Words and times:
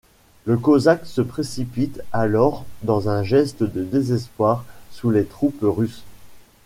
Les 0.47 0.57
Cosaques 0.59 1.05
se 1.05 1.21
précipitent 1.21 2.01
alors 2.11 2.65
dans 2.81 3.07
un 3.07 3.21
geste 3.21 3.61
de 3.61 3.83
désespoir 3.83 4.65
sur 4.89 5.11
les 5.11 5.25
troupes 5.25 5.59
russes. 5.61 6.03